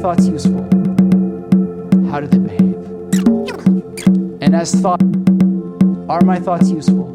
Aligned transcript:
thoughts 0.00 0.26
useful? 0.26 0.62
How 2.10 2.20
do 2.20 2.26
they 2.26 2.38
behave? 2.38 2.74
And 4.40 4.54
as 4.54 4.72
thought, 4.74 5.02
are 6.08 6.22
my 6.24 6.40
thoughts 6.40 6.70
useful? 6.70 7.06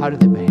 How 0.00 0.10
do 0.10 0.16
they 0.16 0.26
behave? 0.26 0.50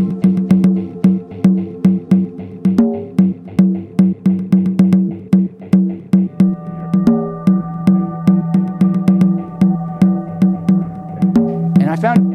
And 11.82 11.90
I 11.90 11.96
found 11.98 12.35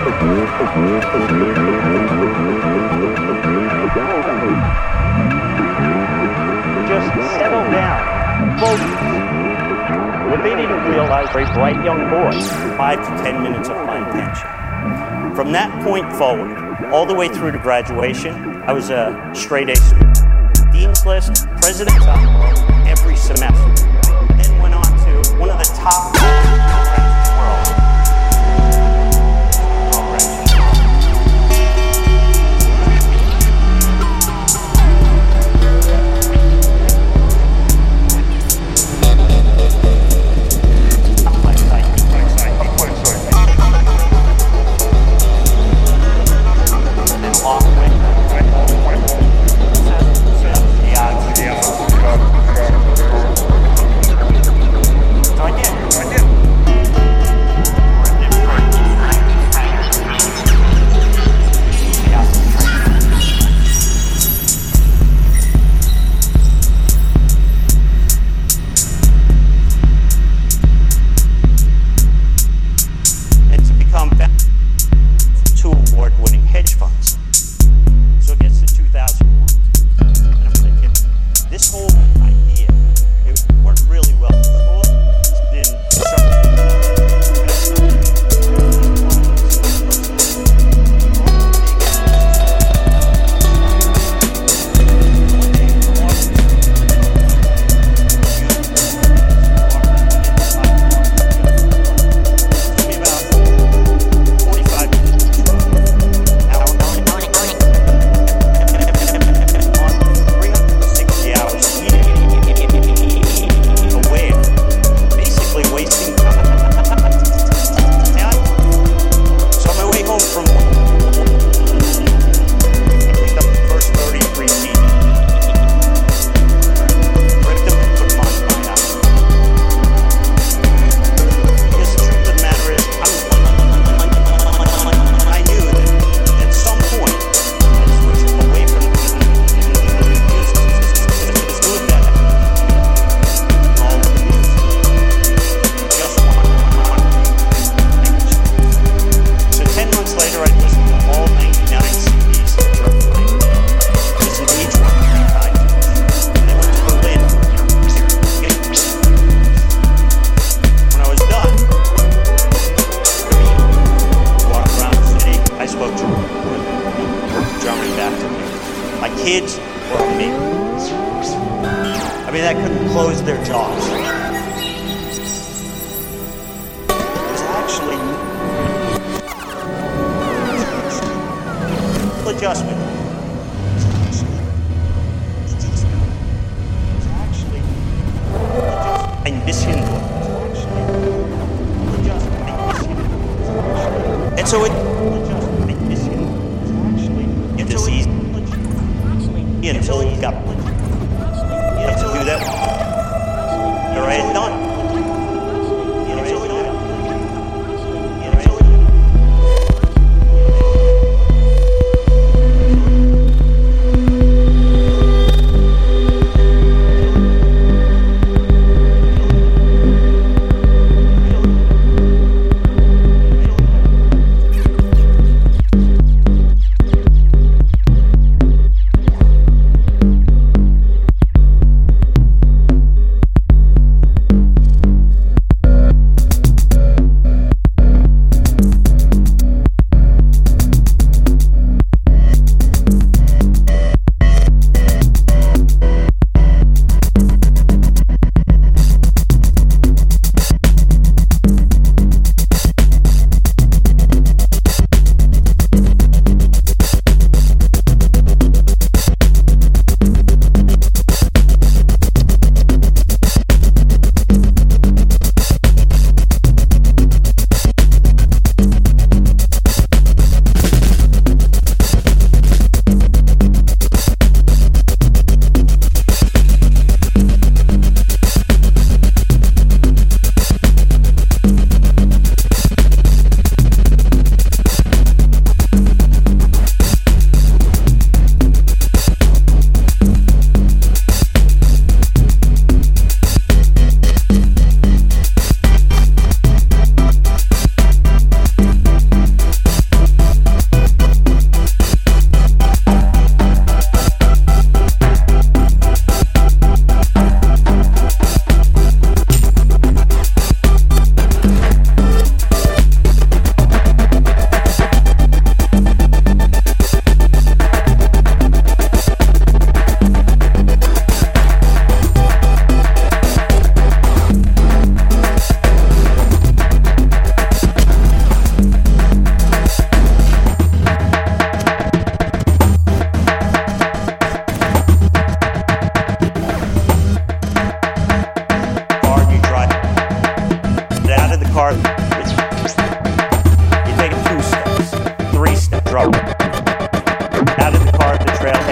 Just 0.00 0.08
settle 7.36 7.64
down. 7.70 8.00
Focus. 8.58 8.80
What 10.30 10.42
they 10.42 10.56
didn't 10.56 10.84
realize, 10.88 11.28
very 11.32 11.44
bright 11.52 11.84
young 11.84 12.08
boy, 12.08 12.32
five 12.78 12.98
to 13.00 13.22
ten 13.22 13.42
minutes 13.42 13.68
of 13.68 13.76
my 13.84 13.98
attention. 14.08 14.48
From 15.36 15.52
that 15.52 15.70
point 15.84 16.10
forward, 16.14 16.56
all 16.94 17.04
the 17.04 17.14
way 17.14 17.28
through 17.28 17.52
to 17.52 17.58
graduation, 17.58 18.62
I 18.62 18.72
was 18.72 18.88
a 18.88 19.30
straight 19.34 19.68
A 19.68 19.76
student. 19.76 20.16
Dean's 20.72 21.04
List, 21.04 21.46
President's 21.60 22.06
Honor 22.06 22.54
every 22.88 23.16
semester. 23.16 23.74
Then 24.34 24.62
went 24.62 24.74
on 24.74 24.82
to 24.82 25.36
one 25.36 25.50
of 25.50 25.58
the 25.58 25.70
top 25.76 26.19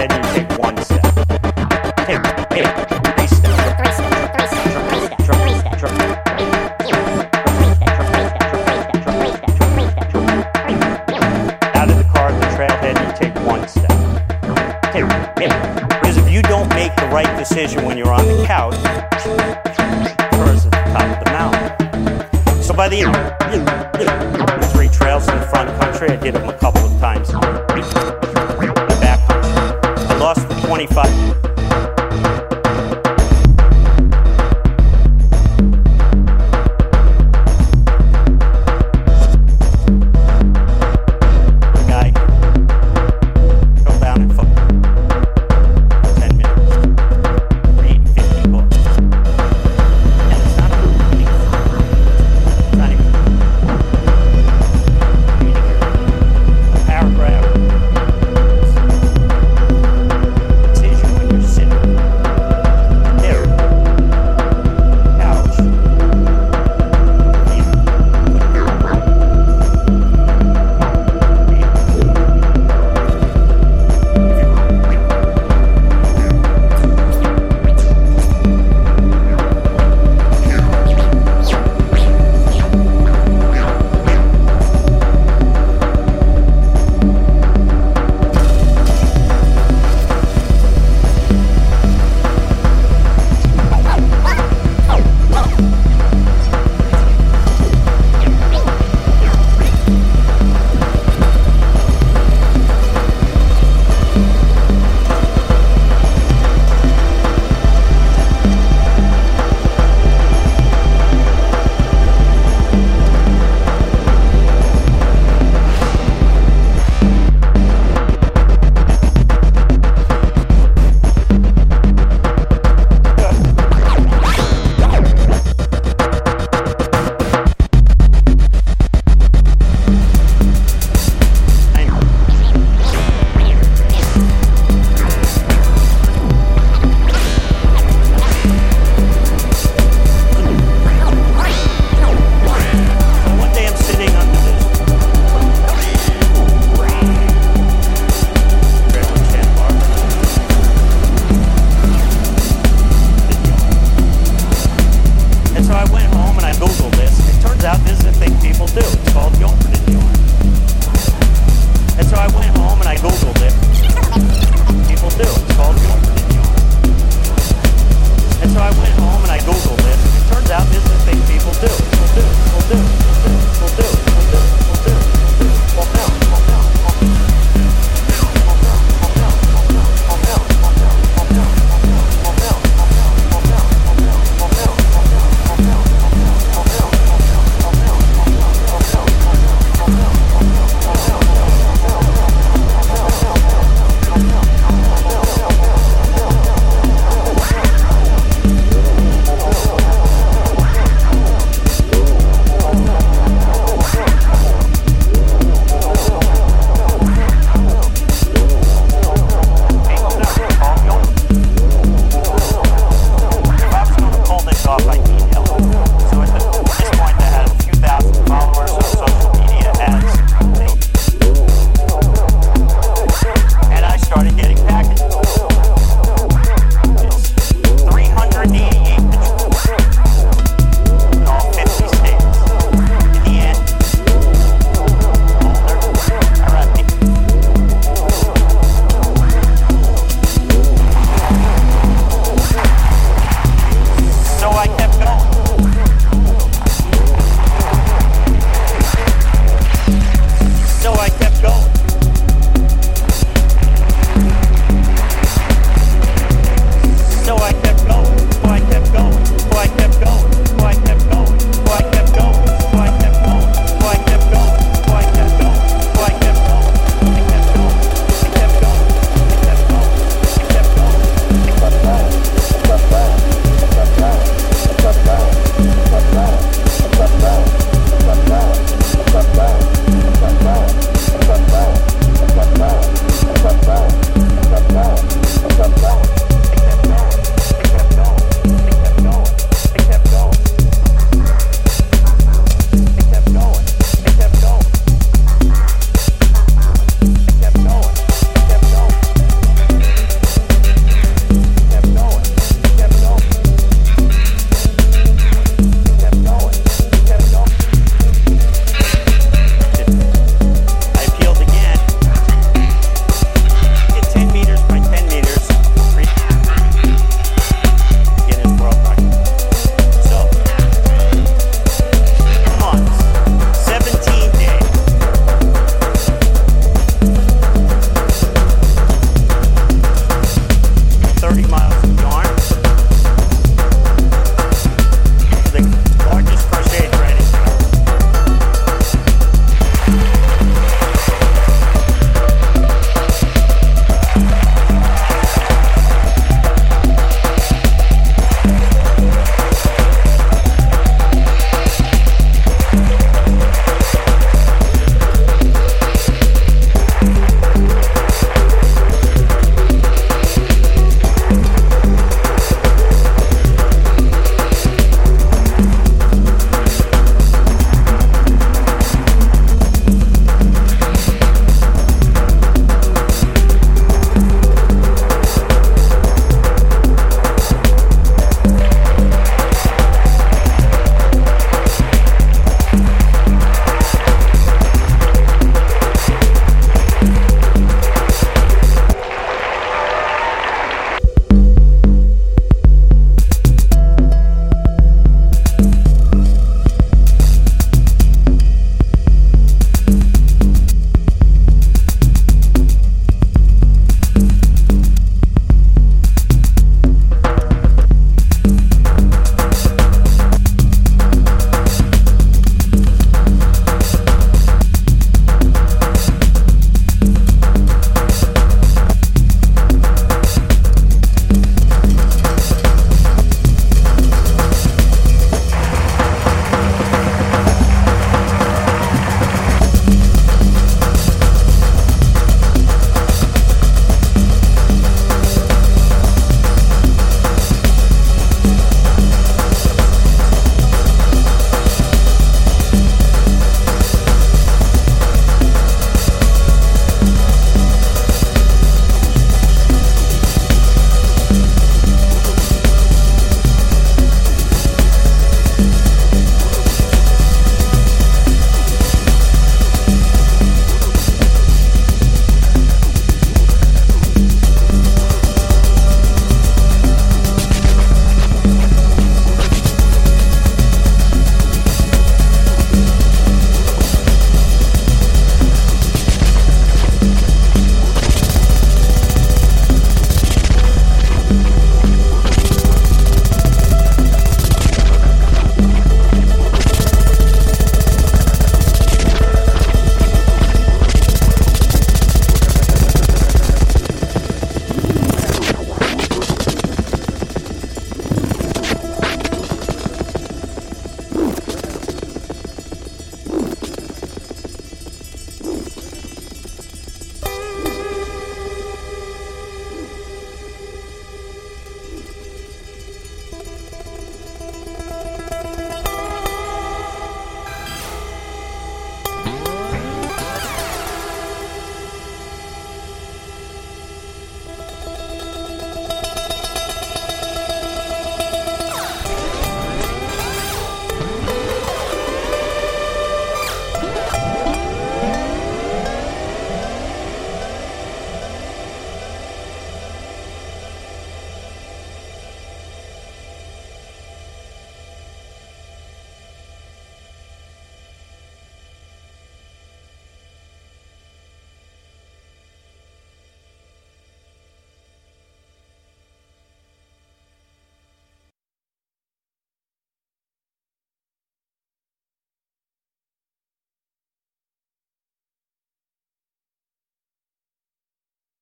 trailhead, 0.07 0.33
take 0.33 0.48